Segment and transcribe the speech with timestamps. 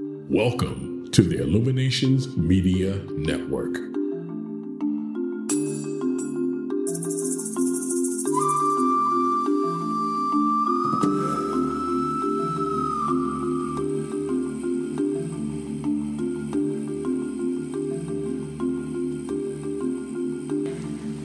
[0.00, 3.74] Welcome to the Illuminations Media Network.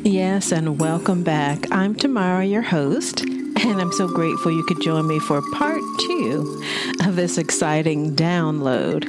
[0.03, 1.71] Yes, and welcome back.
[1.71, 6.63] I'm Tamara, your host, and I'm so grateful you could join me for part two
[7.05, 9.05] of this exciting download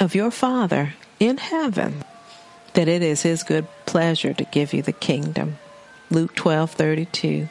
[0.00, 2.02] of your Father in heaven,
[2.74, 5.58] that it is His good pleasure to give you the kingdom.
[6.10, 7.48] Luke twelve thirty two.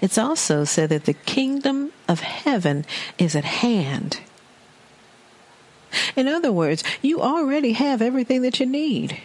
[0.00, 2.84] It's also said that the kingdom of heaven
[3.18, 4.20] is at hand.
[6.14, 9.18] In other words, you already have everything that you need.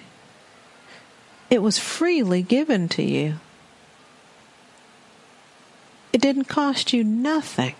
[1.49, 3.35] It was freely given to you.
[6.13, 7.75] It didn't cost you nothing.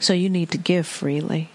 [0.00, 1.50] So you need to give freely.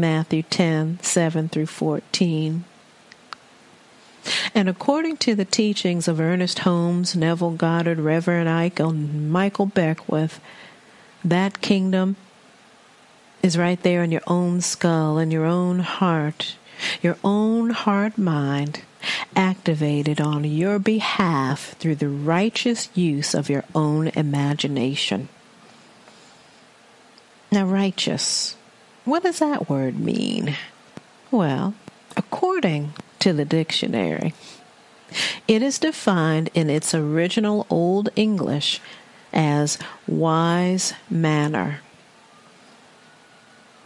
[0.00, 2.64] Matthew 10 7 through 14.
[4.54, 10.40] And according to the teachings of Ernest Holmes, Neville Goddard, Reverend Ike, and Michael Beckwith,
[11.24, 12.16] that kingdom
[13.42, 16.56] is right there in your own skull, in your own heart,
[17.02, 18.82] your own heart mind
[19.36, 25.28] activated on your behalf through the righteous use of your own imagination.
[27.50, 28.56] Now, righteous,
[29.08, 30.56] what does that word mean?
[31.30, 31.74] Well,
[32.16, 34.34] according to the dictionary,
[35.46, 38.80] it is defined in its original Old English
[39.32, 41.80] as wise manner.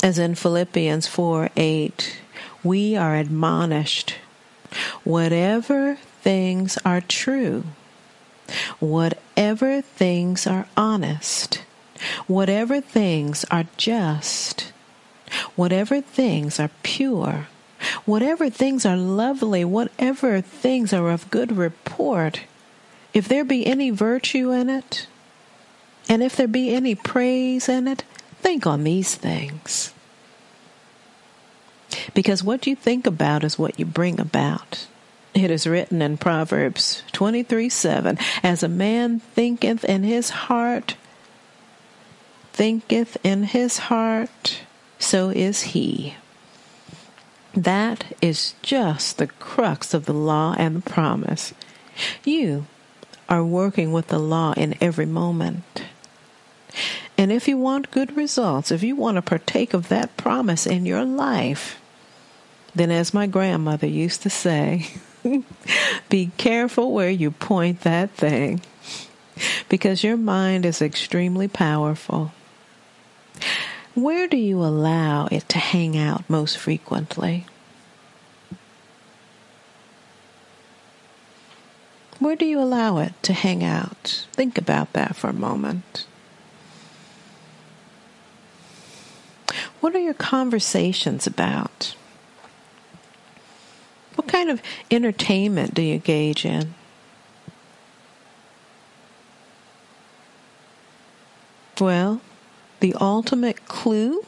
[0.02, 2.20] As in Philippians 4 8,
[2.64, 4.16] we are admonished
[5.04, 7.64] Whatever things are true,
[8.80, 11.62] whatever things are honest,
[12.26, 14.71] whatever things are just,
[15.56, 17.48] whatever things are pure,
[18.04, 22.42] whatever things are lovely, whatever things are of good report,
[23.12, 25.06] if there be any virtue in it,
[26.08, 28.04] and if there be any praise in it,
[28.40, 29.92] think on these things.
[32.14, 34.86] Because what you think about is what you bring about.
[35.34, 40.96] It is written in Proverbs 23 7 As a man thinketh in his heart,
[42.52, 44.62] thinketh in his heart,
[45.02, 46.14] so is he.
[47.54, 51.52] That is just the crux of the law and the promise.
[52.24, 52.66] You
[53.28, 55.84] are working with the law in every moment.
[57.18, 60.86] And if you want good results, if you want to partake of that promise in
[60.86, 61.80] your life,
[62.74, 64.86] then, as my grandmother used to say,
[66.08, 68.62] be careful where you point that thing
[69.68, 72.32] because your mind is extremely powerful.
[73.94, 77.44] Where do you allow it to hang out most frequently?
[82.18, 84.26] Where do you allow it to hang out?
[84.32, 86.06] Think about that for a moment.
[89.80, 91.96] What are your conversations about?
[94.14, 96.74] What kind of entertainment do you engage in?
[101.80, 102.20] Well,
[102.82, 104.24] the ultimate clue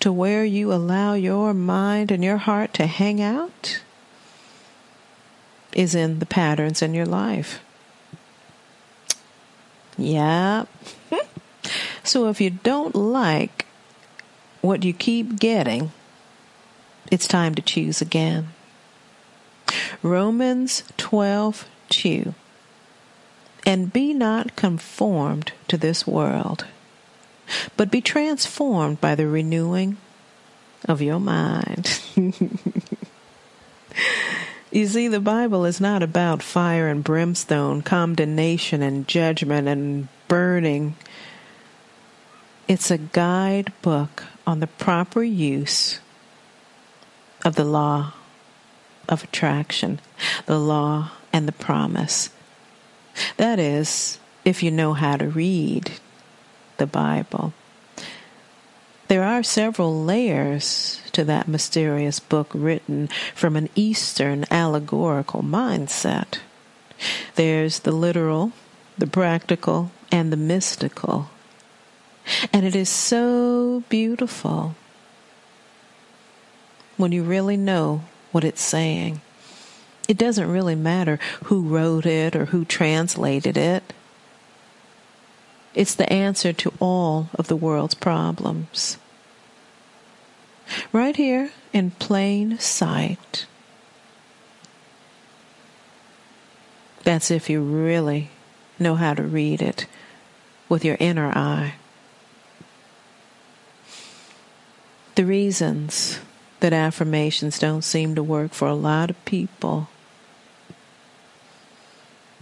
[0.00, 3.80] to where you allow your mind and your heart to hang out
[5.72, 7.60] is in the patterns in your life.
[9.96, 10.64] Yeah.
[12.02, 13.66] so if you don't like
[14.60, 15.92] what you keep getting,
[17.12, 18.48] it's time to choose again.
[20.02, 22.34] Romans 12 2.
[23.68, 26.64] And be not conformed to this world,
[27.76, 29.98] but be transformed by the renewing
[30.86, 32.00] of your mind.
[34.70, 40.94] You see, the Bible is not about fire and brimstone, condemnation and judgment and burning.
[42.66, 46.00] It's a guidebook on the proper use
[47.46, 48.12] of the law
[49.08, 50.00] of attraction,
[50.44, 52.28] the law and the promise.
[53.36, 55.92] That is, if you know how to read
[56.78, 57.52] the Bible.
[59.08, 66.38] There are several layers to that mysterious book written from an Eastern allegorical mindset.
[67.34, 68.52] There's the literal,
[68.98, 71.30] the practical, and the mystical.
[72.52, 74.74] And it is so beautiful
[76.98, 79.22] when you really know what it's saying.
[80.08, 83.92] It doesn't really matter who wrote it or who translated it.
[85.74, 88.96] It's the answer to all of the world's problems.
[90.92, 93.44] Right here in plain sight.
[97.04, 98.30] That's if you really
[98.78, 99.86] know how to read it
[100.70, 101.74] with your inner eye.
[105.16, 106.20] The reasons
[106.60, 109.88] that affirmations don't seem to work for a lot of people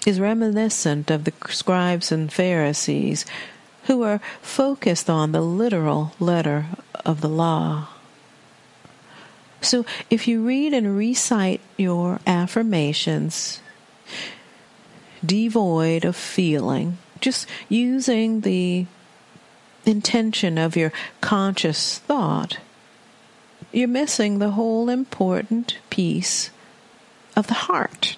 [0.07, 3.27] is reminiscent of the scribes and Pharisees
[3.85, 6.67] who are focused on the literal letter
[7.05, 7.89] of the law.
[9.61, 13.61] So if you read and recite your affirmations
[15.25, 18.87] devoid of feeling, just using the
[19.85, 22.59] intention of your conscious thought,
[23.73, 26.51] you're missing the whole important piece
[27.35, 28.17] of the heart.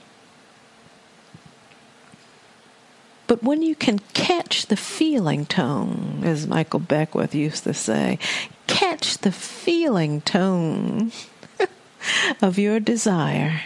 [3.28, 8.19] But when you can catch the feeling tone, as Michael Beckwith used to say,
[8.66, 11.12] catch the feeling tone
[12.42, 13.60] of your desire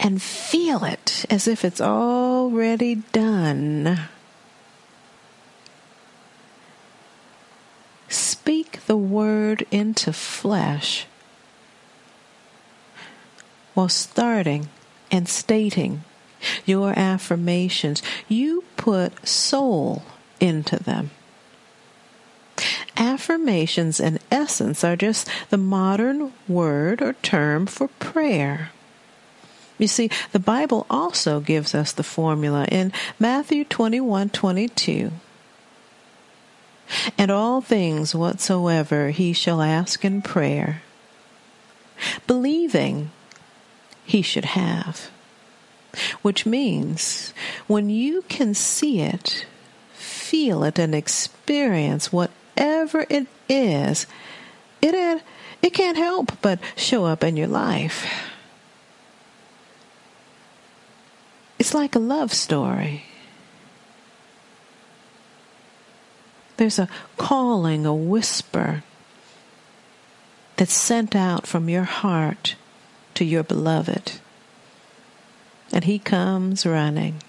[0.00, 4.00] and feel it as if it's already done.
[8.08, 11.06] Speak the word into flesh
[13.74, 14.68] while starting
[15.12, 16.02] and stating
[16.64, 18.02] your affirmations.
[18.28, 20.02] You put soul
[20.40, 21.10] into them.
[22.96, 28.70] Affirmations, in essence, are just the modern word or term for prayer.
[29.78, 35.10] You see, the Bible also gives us the formula in Matthew 21 22.
[37.18, 40.82] And all things whatsoever he shall ask in prayer,
[42.26, 43.10] believing
[44.04, 45.10] he should have
[46.22, 47.34] which means
[47.66, 49.46] when you can see it,
[49.92, 54.06] feel it, and experience whatever it is,
[54.82, 55.22] it,
[55.62, 58.06] it can't help but show up in your life.
[61.58, 63.04] It's like a love story.
[66.56, 68.82] There's a calling, a whisper
[70.56, 72.56] that's sent out from your heart
[73.14, 74.20] to your beloved
[75.74, 77.20] and he comes running.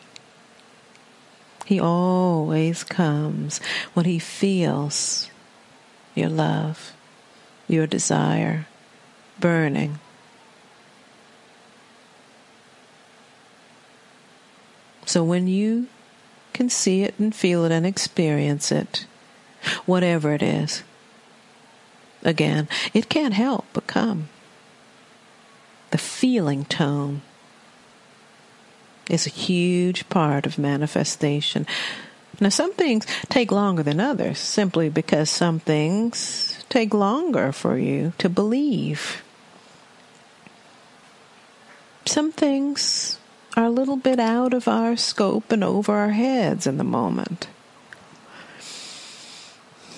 [1.66, 3.60] He always comes
[3.96, 5.32] when he feels
[6.14, 6.94] your love,
[7.68, 8.68] your desire
[9.40, 9.98] burning.
[15.08, 15.88] So when you
[16.54, 19.08] can see it and feel it and experience it,
[19.88, 20.84] whatever it is,
[22.24, 24.30] again, it can't help but come.
[25.90, 27.24] The feeling tone
[29.10, 31.66] is a huge part of manifestation.
[32.40, 38.14] Now, some things take longer than others simply because some things take longer for you
[38.18, 39.24] to believe.
[42.06, 43.20] Some things
[43.56, 47.48] are a little bit out of our scope and over our heads in the moment.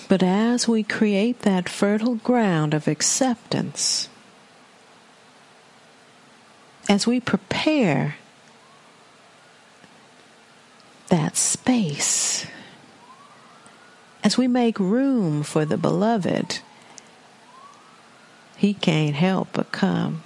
[0.08, 4.08] But as we create that fertile ground of acceptance,
[6.88, 8.16] as we prepare
[11.08, 12.46] that space.
[14.24, 16.60] As we make room for the beloved,
[18.56, 20.24] he can't help but come.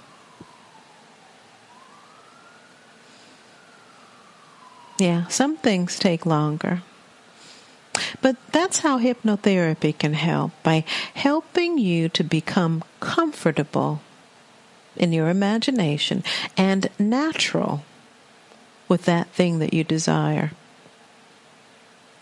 [4.99, 6.81] Yeah, some things take longer.
[8.21, 14.01] But that's how hypnotherapy can help by helping you to become comfortable
[14.95, 16.23] in your imagination
[16.57, 17.83] and natural
[18.87, 20.51] with that thing that you desire.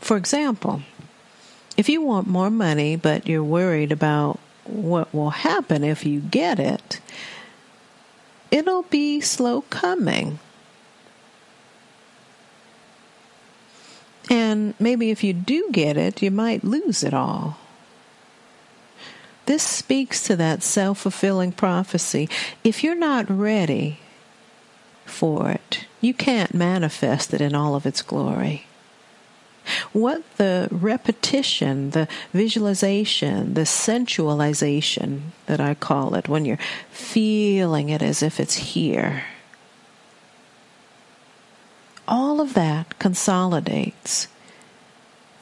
[0.02, 0.82] For example,
[1.78, 6.60] if you want more money but you're worried about what will happen if you get
[6.60, 7.00] it,
[8.50, 10.40] it'll be slow coming.
[14.30, 17.58] And maybe if you do get it, you might lose it all.
[19.46, 22.30] This speaks to that self fulfilling prophecy.
[22.64, 24.00] If you're not ready
[25.06, 28.66] for it, you can't manifest it in all of its glory.
[29.94, 38.02] What the repetition, the visualization, the sensualization that I call it, when you're feeling it
[38.02, 39.24] as if it's here,
[42.08, 44.28] all of that consolidates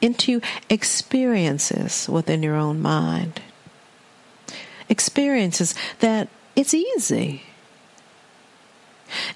[0.00, 3.40] into experiences within your own mind
[4.90, 7.44] experiences that it's easy.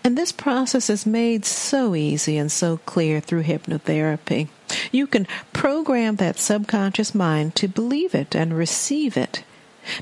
[0.03, 4.49] And this process is made so easy and so clear through hypnotherapy.
[4.93, 9.45] You can program that subconscious mind to believe it and receive it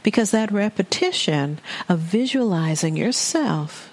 [0.02, 3.90] because that repetition of visualizing yourself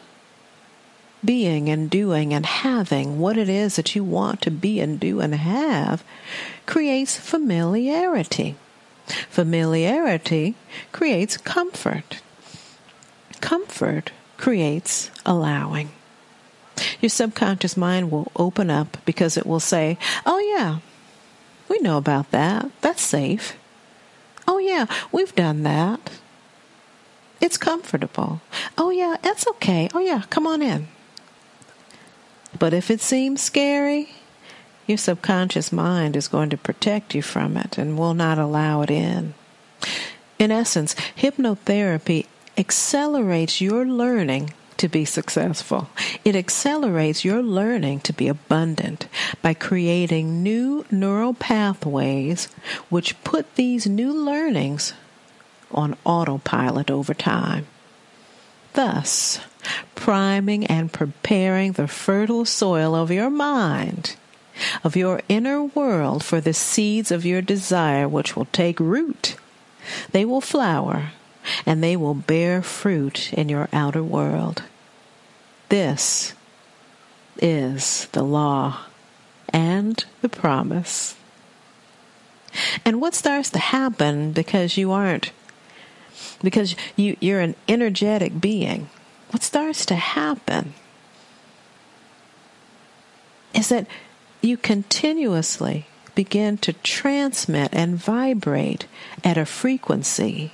[1.24, 5.20] being and doing and having what it is that you want to be and do
[5.20, 6.04] and have
[6.66, 8.56] creates familiarity.
[9.30, 10.56] Familiarity
[10.92, 12.22] creates comfort.
[13.42, 15.90] Comfort creates allowing.
[17.02, 20.80] Your subconscious mind will open up because it will say, Oh, yeah,
[21.70, 22.70] we know about that.
[22.82, 23.58] That's safe.
[24.48, 26.12] Oh, yeah, we've done that.
[27.42, 28.42] It's comfortable.
[28.78, 29.90] Oh, yeah, that's okay.
[29.94, 30.88] Oh, yeah, come on in.
[32.58, 34.10] But if it seems scary,
[34.88, 38.90] your subconscious mind is going to protect you from it and will not allow it
[38.90, 39.36] in.
[40.40, 42.26] In essence, hypnotherapy
[42.58, 45.90] accelerates your learning to be successful.
[46.26, 49.08] It accelerates your learning to be abundant
[49.42, 52.46] by creating new neural pathways
[52.90, 54.94] which put these new learnings
[55.72, 57.68] on autopilot over time.
[58.74, 59.40] Thus,
[59.96, 64.16] priming and preparing the fertile soil of your mind
[64.84, 69.36] of your inner world for the seeds of your desire, which will take root.
[70.12, 71.12] They will flower
[71.66, 74.64] and they will bear fruit in your outer world.
[75.70, 76.34] This
[77.38, 78.82] is the law
[79.50, 81.16] and the promise.
[82.84, 85.32] And what starts to happen because you aren't,
[86.42, 88.90] because you, you're an energetic being,
[89.32, 90.74] what starts to happen
[93.54, 93.88] is that
[94.42, 98.86] you continuously begin to transmit and vibrate
[99.24, 100.52] at a frequency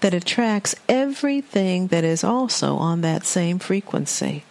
[0.00, 4.44] that attracts everything that is also on that same frequency.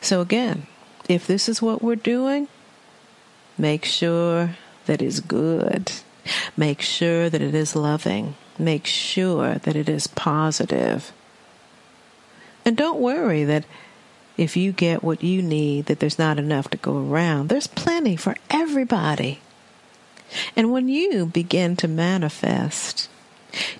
[0.00, 0.66] So, again,
[1.08, 2.48] if this is what we're doing,
[3.56, 4.56] make sure
[4.86, 5.92] that it's good.
[6.56, 8.34] Make sure that it is loving.
[8.58, 11.12] Make sure that it is positive.
[12.64, 13.64] And don't worry that
[14.36, 17.48] if you get what you need, that there's not enough to go around.
[17.48, 19.40] There's plenty for everybody.
[20.54, 23.08] And when you begin to manifest,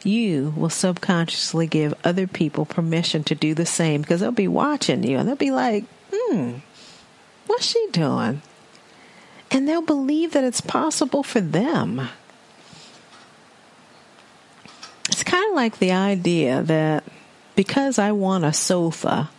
[0.03, 5.03] you will subconsciously give other people permission to do the same because they'll be watching
[5.03, 6.55] you and they'll be like, hmm,
[7.47, 8.43] what's she doing?
[9.51, 12.09] And they'll believe that it's possible for them.
[15.09, 17.05] It's kind of like the idea that
[17.55, 19.31] because I want a sofa,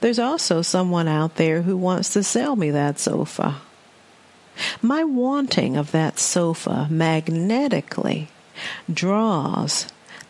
[0.00, 3.56] there's also someone out there who wants to sell me that sofa.
[4.82, 8.28] My wanting of that sofa magnetically
[8.92, 9.86] draws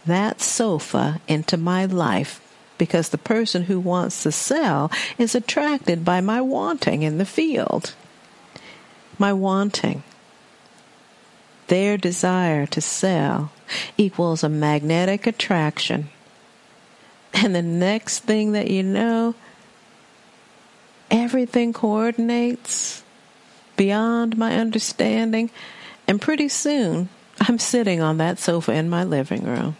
[0.06, 2.40] that sofa into my life
[2.78, 7.94] because the person who wants to sell is attracted by my wanting in the field.
[9.18, 10.04] My wanting.
[11.66, 13.50] Their desire to sell
[13.98, 16.08] equals a magnetic attraction.
[17.34, 19.34] And the next thing that you know,
[21.10, 23.02] everything coordinates
[23.76, 25.50] beyond my understanding.
[26.06, 29.76] And pretty soon, I'm sitting on that sofa in my living room.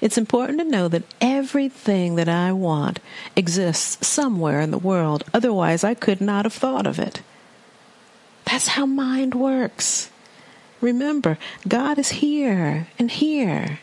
[0.00, 3.00] It's important to know that everything that I want
[3.34, 5.24] exists somewhere in the world.
[5.32, 7.22] Otherwise, I could not have thought of it.
[8.44, 10.10] That's how mind works.
[10.80, 13.80] Remember, God is here and here.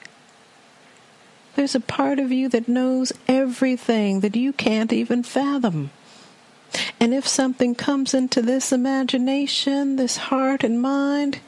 [1.56, 5.89] There's a part of you that knows everything that you can't even fathom.
[7.00, 11.39] And if something comes into this imagination, this heart and mind,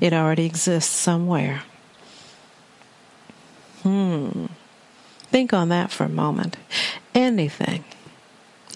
[0.00, 1.62] it already exists somewhere.
[3.82, 4.46] Hmm.
[5.30, 6.56] Think on that for a moment.
[7.14, 7.84] Anything.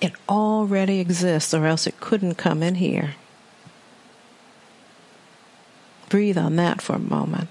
[0.01, 3.15] It already exists, or else it couldn't come in here.
[6.09, 7.49] Breathe on that for a moment.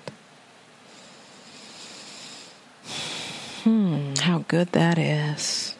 [3.64, 5.76] Hmm, how good that is.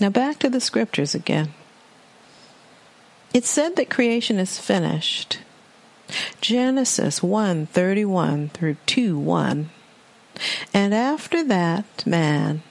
[0.00, 1.54] Now back to the scriptures again.
[3.36, 5.40] It said that creation is finished.
[6.40, 9.68] Genesis 1 31 through 2 1.
[10.72, 12.62] And after that, man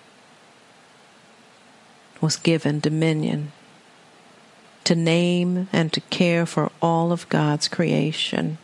[2.19, 3.51] was given dominion
[4.85, 8.57] to name and to care for all of God's creation.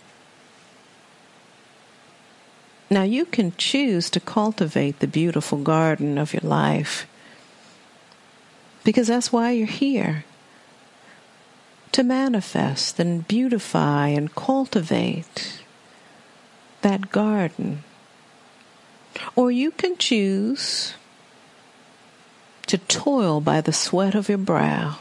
[2.89, 7.05] Now, you can choose to cultivate the beautiful garden of your life
[8.83, 10.25] because that's why you're here
[11.91, 15.61] to manifest and beautify and cultivate
[16.81, 17.83] that garden.
[19.35, 20.93] Or you can choose
[22.67, 24.99] to toil by the sweat of your brow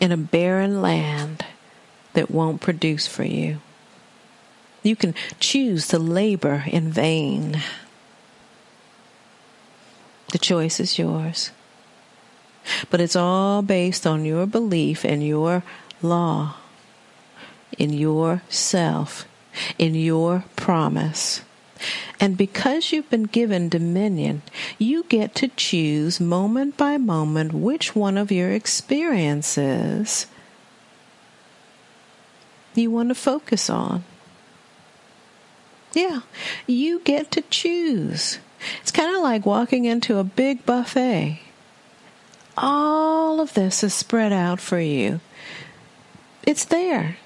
[0.00, 1.44] in a barren land
[2.12, 3.60] that won't produce for you.
[4.82, 7.62] You can choose to labor in vain.
[10.32, 11.50] The choice is yours.
[12.90, 15.62] But it's all based on your belief and your
[16.02, 16.56] law,
[17.78, 19.26] in yourself,
[19.78, 21.42] in your promise.
[22.18, 24.42] And because you've been given dominion,
[24.78, 30.26] you get to choose moment by moment which one of your experiences
[32.74, 34.04] you want to focus on.
[35.92, 36.20] Yeah,
[36.66, 38.38] you get to choose.
[38.82, 41.40] It's kind of like walking into a big buffet.
[42.56, 45.20] All of this is spread out for you.
[46.46, 47.18] It's there.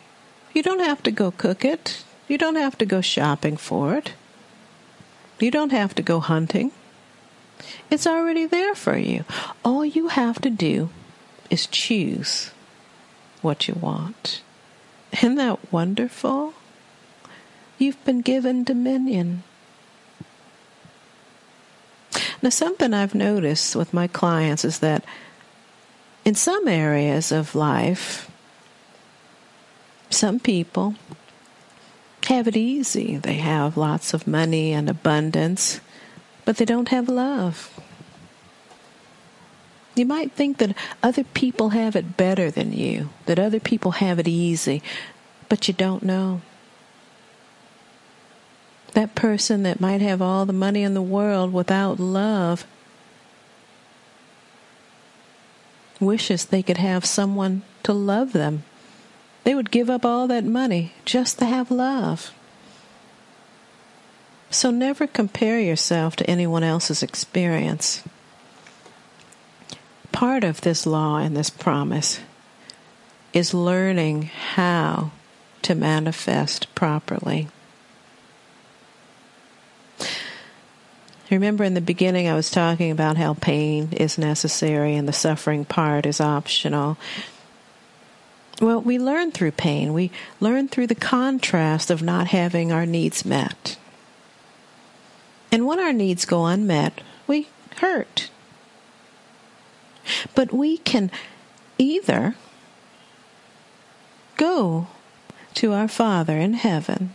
[0.53, 2.05] You don't have to go cook it.
[2.27, 4.15] You don't have to go shopping for it.
[5.39, 6.73] You don't have to go hunting.
[7.91, 9.25] It's already there for you.
[9.65, 10.91] All you have to do
[11.51, 12.51] is choose
[13.43, 14.43] what you want.
[15.13, 16.55] Isn't that wonderful?
[17.79, 19.43] You've been given dominion.
[22.43, 25.05] Now, something I've noticed with my clients is that
[26.25, 28.31] in some areas of life,
[30.09, 30.95] some people
[32.27, 33.17] have it easy.
[33.17, 35.81] They have lots of money and abundance,
[36.45, 37.79] but they don't have love.
[39.95, 44.19] You might think that other people have it better than you, that other people have
[44.19, 44.83] it easy,
[45.49, 46.41] but you don't know.
[48.95, 52.67] That person that might have all the money in the world without love
[56.01, 58.63] wishes they could have someone to love them
[59.45, 62.33] they would give up all that money just to have love.
[64.51, 68.03] So never compare yourself to anyone else's experience.
[70.13, 72.21] Part of this law and this promise
[73.33, 75.13] is learning how
[75.63, 77.49] to manifest properly.
[81.31, 85.65] Remember in the beginning, I was talking about how pain is necessary and the suffering
[85.65, 86.99] part is optional.
[88.61, 89.93] Well, we learn through pain.
[89.93, 93.79] We learn through the contrast of not having our needs met.
[95.53, 98.29] And when our needs go unmet, we hurt.
[100.35, 101.11] But we can
[101.79, 102.35] either
[104.37, 104.89] go
[105.55, 107.15] to our Father in heaven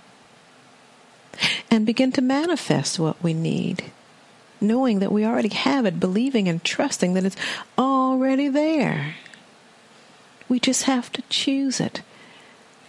[1.70, 3.92] and begin to manifest what we need,
[4.62, 7.38] knowing that we already have it, believing and trusting that it's
[7.78, 9.16] already there.
[10.48, 12.02] We just have to choose it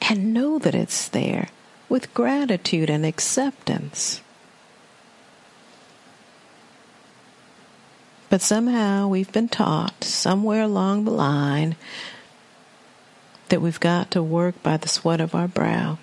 [0.03, 1.49] and know that it's there
[1.89, 4.21] with gratitude and acceptance.
[8.29, 11.77] But somehow we've been taught somewhere along the line
[13.49, 15.99] that we've got to work by the sweat of our brow.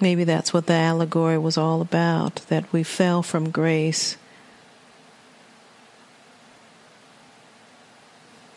[0.00, 4.16] Maybe that's what the allegory was all about, that we fell from grace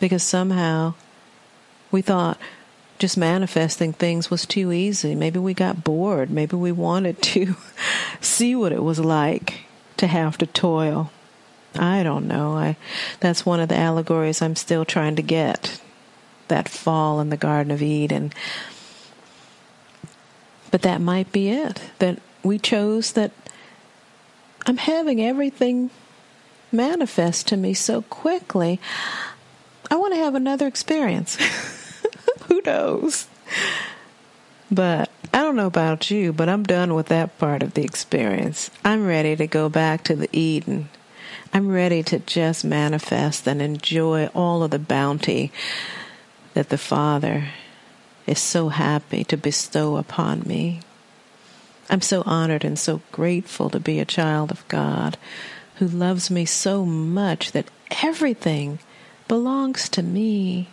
[0.01, 0.95] because somehow
[1.91, 2.37] we thought
[2.99, 5.15] just manifesting things was too easy.
[5.15, 6.29] Maybe we got bored.
[6.29, 7.55] Maybe we wanted to
[8.19, 9.61] see what it was like
[9.97, 11.11] to have to toil.
[11.75, 12.57] I don't know.
[12.57, 12.75] I
[13.21, 15.79] that's one of the allegories I'm still trying to get.
[16.49, 18.33] That fall in the Garden of Eden.
[20.71, 21.81] But that might be it.
[21.99, 23.31] That we chose that
[24.65, 25.89] I'm having everything
[26.71, 28.79] manifest to me so quickly.
[29.89, 31.35] I want to have another experience.
[32.47, 33.27] Who knows?
[34.71, 38.71] But I don't know about you, but I'm done with that part of the experience.
[38.85, 40.89] I'm ready to go back to the Eden.
[41.53, 45.51] I'm ready to just manifest and enjoy all of the bounty
[46.53, 47.49] that the Father
[48.27, 50.81] is so happy to bestow upon me.
[51.89, 55.17] I'm so honored and so grateful to be a child of God
[55.75, 57.69] who loves me so much that
[58.03, 58.79] everything
[59.27, 60.69] belongs to me.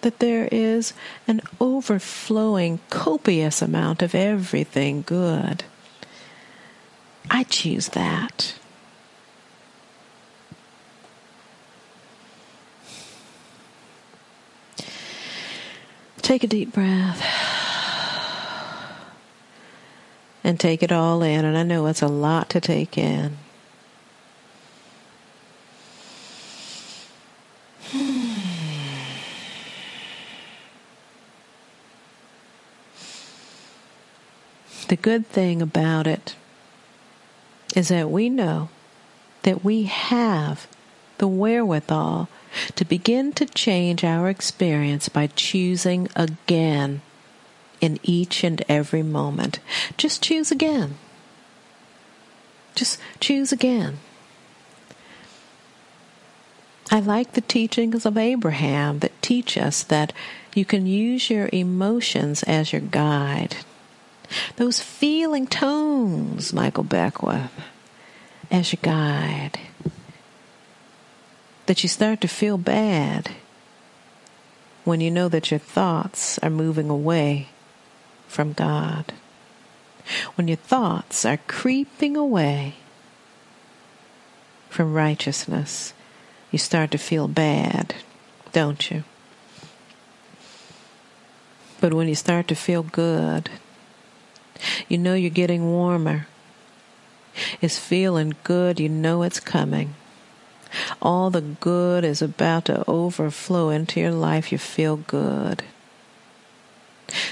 [0.00, 0.92] That there is
[1.28, 5.64] an overflowing, copious amount of everything good.
[7.30, 8.54] I choose that.
[16.26, 17.22] Take a deep breath
[20.42, 21.44] and take it all in.
[21.44, 23.36] And I know it's a lot to take in.
[34.88, 36.34] The good thing about it
[37.76, 38.68] is that we know
[39.42, 40.66] that we have
[41.18, 42.28] the wherewithal
[42.74, 47.02] to begin to change our experience by choosing again
[47.80, 49.58] in each and every moment.
[49.96, 50.96] Just choose again.
[52.74, 53.98] Just choose again.
[56.90, 60.12] I like the teachings of Abraham that teach us that
[60.54, 63.56] you can use your emotions as your guide.
[64.56, 67.50] Those feeling tones, Michael Beckwith,
[68.50, 69.58] as your guide
[71.66, 73.30] that you start to feel bad
[74.84, 77.48] when you know that your thoughts are moving away
[78.28, 79.12] from God.
[80.36, 82.74] When your thoughts are creeping away
[84.70, 85.92] from righteousness,
[86.52, 87.96] you start to feel bad,
[88.52, 89.02] don't you?
[91.80, 93.50] But when you start to feel good,
[94.88, 96.28] you know you're getting warmer.
[97.60, 99.94] It's feeling good, you know it's coming.
[101.00, 104.52] All the good is about to overflow into your life.
[104.52, 105.62] You feel good.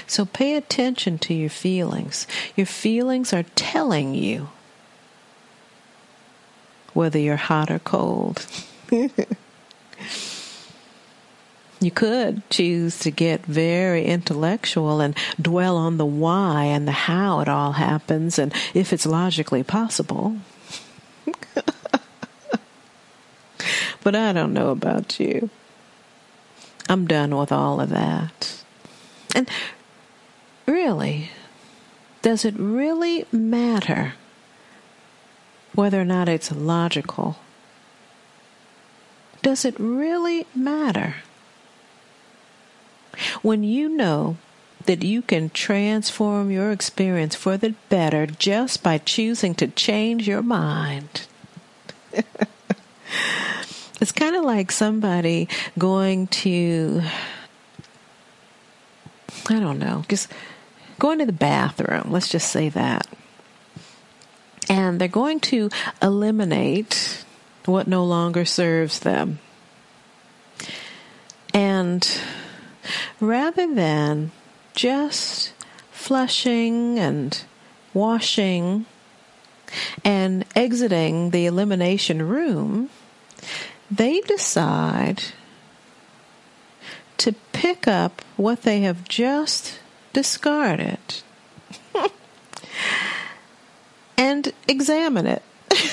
[0.07, 2.27] So pay attention to your feelings.
[2.55, 4.47] Your feelings are telling you
[6.93, 8.45] whether you're hot or cold.
[8.89, 9.11] you
[11.93, 17.49] could choose to get very intellectual and dwell on the why and the how it
[17.49, 20.37] all happens and if it's logically possible.
[24.05, 25.49] But I don't know about you.
[26.87, 28.63] I'm done with all of that.
[29.33, 29.49] And
[30.67, 31.31] really,
[32.21, 34.13] does it really matter
[35.73, 37.37] whether or not it's logical?
[39.41, 41.15] Does it really matter?
[43.41, 44.37] When you know
[44.85, 50.43] that you can transform your experience for the better just by choosing to change your
[50.43, 51.25] mind.
[54.05, 57.01] It's kind of like somebody going to,
[59.49, 60.31] I don't know, just
[60.99, 62.11] going to the bathroom.
[62.11, 63.07] Let's just say that.
[64.69, 65.71] And they're going to
[66.03, 67.25] eliminate
[67.65, 69.39] what no longer serves them.
[71.51, 72.07] And
[73.19, 74.29] rather than
[74.75, 75.51] just
[75.89, 77.41] flushing and
[77.91, 78.85] washing
[80.03, 82.91] and exiting the elimination room,
[83.89, 85.23] they decide
[87.17, 89.79] to pick up what they have just
[90.13, 90.99] discarded
[94.17, 95.43] and examine it.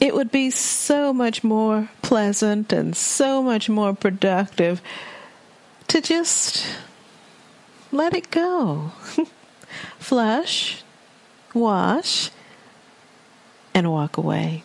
[0.00, 4.80] it would be so much more pleasant and so much more productive
[5.88, 6.64] to just
[7.92, 8.92] let it go.
[9.98, 10.82] flush,
[11.54, 12.30] wash,
[13.74, 14.62] and walk away.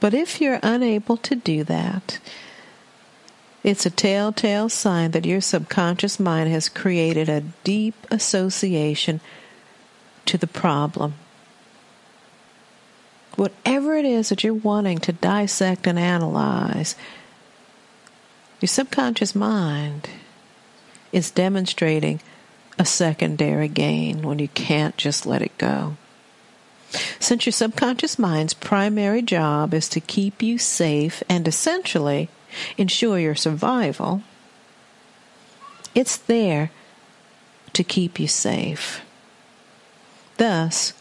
[0.00, 2.18] But if you're unable to do that,
[3.62, 9.20] it's a telltale sign that your subconscious mind has created a deep association
[10.24, 11.14] to the problem.
[13.36, 16.96] Whatever it is that you're wanting to dissect and analyze,
[18.60, 20.08] your subconscious mind
[21.12, 22.20] is demonstrating
[22.78, 25.96] a secondary gain when you can't just let it go.
[27.18, 32.28] Since your subconscious mind's primary job is to keep you safe and essentially
[32.76, 34.22] ensure your survival,
[35.94, 36.70] it's there
[37.72, 39.02] to keep you safe.
[40.36, 40.94] Thus,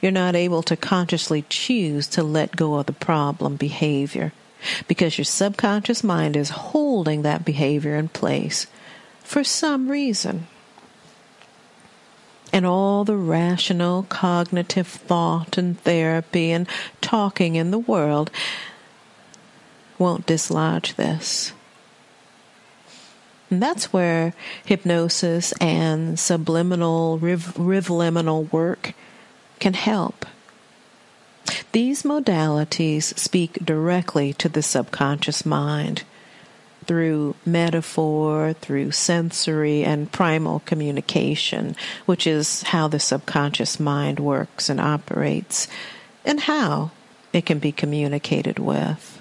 [0.00, 4.32] you're not able to consciously choose to let go of the problem behavior
[4.88, 8.66] because your subconscious mind is holding that behavior in place
[9.26, 10.46] for some reason.
[12.52, 16.66] and all the rational cognitive thought and therapy and
[17.00, 18.30] talking in the world
[19.98, 21.52] won't dislodge this.
[23.50, 24.32] And that's where
[24.64, 28.94] hypnosis and subliminal, riv- rivliminal work
[29.58, 30.24] can help.
[31.72, 36.04] These modalities speak directly to the subconscious mind
[36.86, 44.80] through metaphor, through sensory and primal communication, which is how the subconscious mind works and
[44.80, 45.68] operates,
[46.24, 46.90] and how
[47.32, 49.20] it can be communicated with.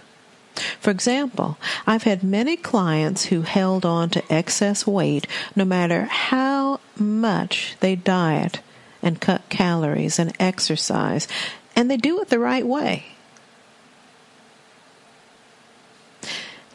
[0.80, 6.80] For example, I've had many clients who held on to excess weight no matter how
[6.98, 8.62] much they diet
[9.02, 11.28] and cut calories and exercise,
[11.76, 13.15] and they do it the right way.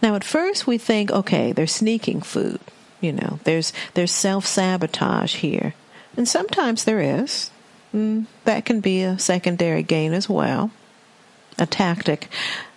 [0.03, 2.61] Now, at first, we think, okay, they're sneaking food.
[3.01, 5.75] You know, there's there's self sabotage here,
[6.17, 7.51] and sometimes there is.
[7.95, 10.71] Mm, that can be a secondary gain as well,
[11.59, 12.29] a tactic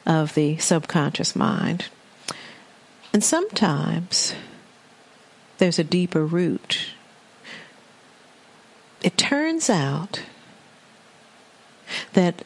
[0.06, 1.86] of the subconscious mind.
[3.12, 4.34] And sometimes
[5.60, 6.88] there's a deeper root.
[9.04, 10.24] It turns out
[12.14, 12.44] that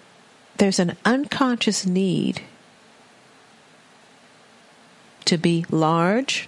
[0.58, 2.42] there's an unconscious need
[5.28, 6.48] to be large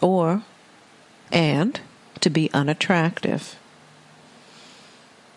[0.00, 0.42] or
[1.32, 1.80] and
[2.20, 3.56] to be unattractive.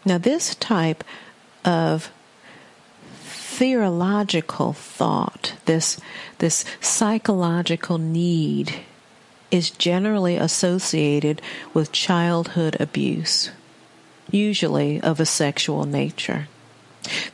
[0.05, 1.03] Now, this type
[1.65, 2.11] of
[3.23, 5.99] theological thought, this,
[6.37, 8.81] this psychological need,
[9.49, 11.41] is generally associated
[11.73, 13.49] with childhood abuse,
[14.29, 16.47] usually of a sexual nature.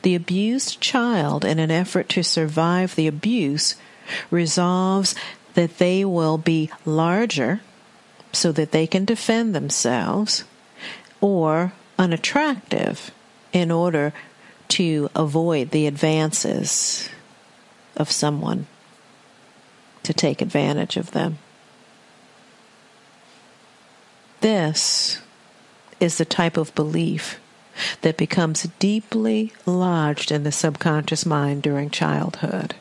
[0.02, 3.76] The abused child, in an effort to survive the abuse,
[4.30, 5.14] resolves
[5.54, 7.60] that they will be larger
[8.32, 10.44] so that they can defend themselves,
[11.20, 13.10] or unattractive
[13.52, 14.12] in order
[14.68, 17.08] to avoid the advances
[17.96, 18.66] of someone
[20.02, 21.38] to take advantage of them.
[24.40, 25.22] This
[26.00, 27.40] is the type of belief
[28.02, 32.74] that becomes deeply lodged in the subconscious mind during childhood.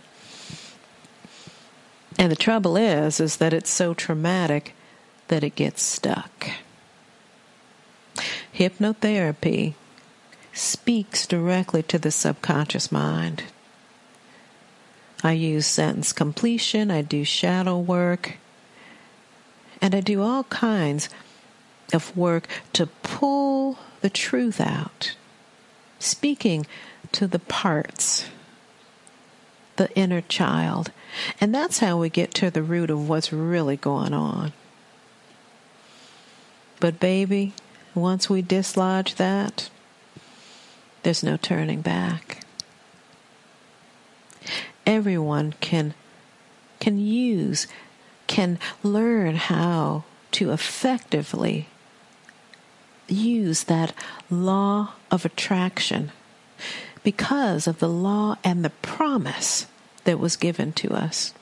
[2.18, 4.76] And the trouble is is that it's so traumatic
[5.28, 6.50] that it gets stuck.
[8.54, 9.74] Hypnotherapy
[10.54, 13.44] speaks directly to the subconscious mind.
[15.24, 18.38] I use sentence completion, I do shadow work,
[19.82, 21.10] and I do all kinds
[21.94, 25.16] of work to pull the truth out,
[25.98, 26.68] speaking
[27.14, 28.30] to the parts,
[29.78, 30.92] the inner child.
[31.40, 34.52] And that's how we get to the root of what's really going on.
[36.82, 37.54] But, baby,
[37.96, 39.70] once we dislodge that,
[41.04, 42.46] there's no turning back.
[44.86, 45.94] Everyone can
[46.82, 47.68] can use
[48.28, 51.70] can learn how to effectively
[53.14, 53.94] use that
[54.30, 56.12] law of attraction
[57.04, 59.68] because of the law and the promise
[60.06, 61.34] that was given to us.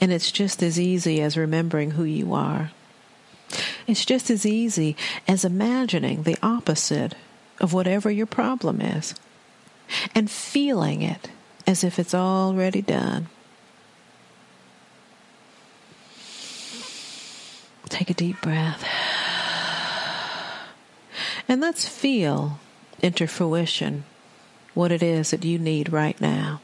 [0.00, 2.72] And it's just as easy as remembering who you are.
[3.86, 4.96] It's just as easy
[5.28, 7.14] as imagining the opposite
[7.60, 9.14] of whatever your problem is
[10.14, 11.30] and feeling it
[11.66, 13.28] as if it's already done.
[17.88, 18.84] Take a deep breath.
[21.48, 22.58] And let's feel
[23.00, 24.04] into fruition
[24.72, 26.60] what it is that you need right now.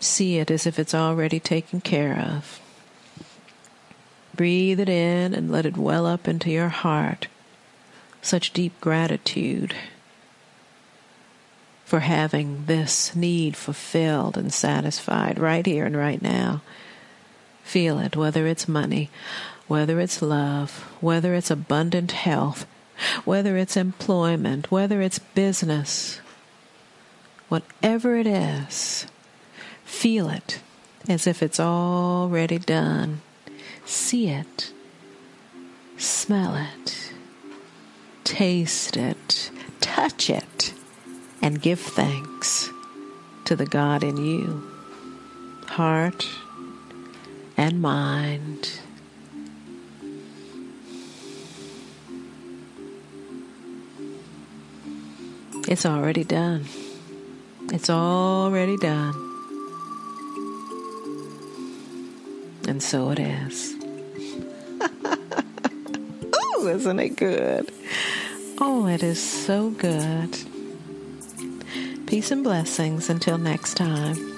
[0.00, 2.60] See it as if it's already taken care of.
[4.34, 7.26] Breathe it in and let it well up into your heart
[8.22, 9.74] such deep gratitude
[11.84, 16.60] for having this need fulfilled and satisfied right here and right now.
[17.64, 19.10] Feel it, whether it's money,
[19.68, 22.66] whether it's love, whether it's abundant health,
[23.24, 26.20] whether it's employment, whether it's business,
[27.48, 29.06] whatever it is,
[29.84, 30.60] feel it
[31.08, 33.20] as if it's already done.
[33.84, 34.72] See it,
[35.96, 37.08] smell it
[38.28, 39.50] taste it,
[39.80, 40.74] touch it,
[41.40, 42.68] and give thanks
[43.46, 44.62] to the God in you,
[45.66, 46.28] heart
[47.56, 48.80] and mind.
[55.68, 56.64] It's already done.
[57.70, 59.14] It's already done.
[62.66, 63.74] And so it is.
[66.34, 67.70] Ooh, isn't it good?
[68.58, 70.38] Oh, it is so good.
[72.06, 74.37] Peace and blessings until next time.